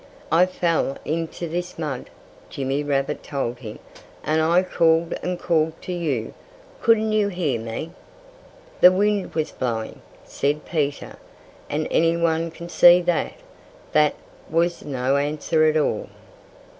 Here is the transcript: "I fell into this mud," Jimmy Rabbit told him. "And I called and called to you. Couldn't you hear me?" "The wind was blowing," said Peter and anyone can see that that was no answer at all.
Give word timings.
"I 0.31 0.47
fell 0.47 0.97
into 1.05 1.47
this 1.47 1.77
mud," 1.77 2.09
Jimmy 2.49 2.81
Rabbit 2.81 3.21
told 3.21 3.59
him. 3.59 3.77
"And 4.23 4.41
I 4.41 4.63
called 4.63 5.13
and 5.21 5.37
called 5.39 5.79
to 5.83 5.93
you. 5.93 6.33
Couldn't 6.81 7.11
you 7.11 7.27
hear 7.27 7.59
me?" 7.61 7.91
"The 8.79 8.91
wind 8.91 9.35
was 9.35 9.51
blowing," 9.51 10.01
said 10.25 10.65
Peter 10.65 11.17
and 11.69 11.87
anyone 11.91 12.49
can 12.49 12.67
see 12.67 12.99
that 13.03 13.33
that 13.91 14.15
was 14.49 14.83
no 14.83 15.17
answer 15.17 15.65
at 15.65 15.77
all. 15.77 16.09